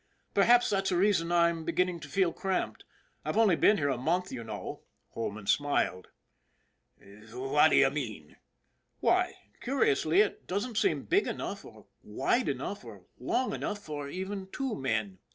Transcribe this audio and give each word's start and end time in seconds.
Perhaps 0.33 0.71
that's 0.71 0.89
the 0.89 0.95
reason 0.97 1.31
I 1.31 1.49
am 1.49 1.63
beginning 1.63 1.99
to 1.99 2.09
feel 2.09 2.33
cramped 2.33 2.85
I've 3.23 3.37
only 3.37 3.55
been 3.55 3.77
here 3.77 3.89
a 3.89 3.99
month, 3.99 4.31
you 4.31 4.43
know," 4.43 4.81
Holman 5.13 5.45
smiled. 5.45 6.07
"Fwhat 6.99 7.69
d'ye 7.69 7.87
mean?"" 7.89 8.37
Why, 8.99 9.35
curiously, 9.61 10.21
it 10.21 10.47
doesn't 10.47 10.79
seem 10.79 11.03
big 11.03 11.27
enough 11.27 11.63
or 11.63 11.85
wide 12.01 12.49
enough 12.49 12.83
or 12.83 13.05
long 13.19 13.53
enough 13.53 13.77
for 13.77 14.09
even 14.09 14.47
two 14.47 14.73
men." 14.73 15.19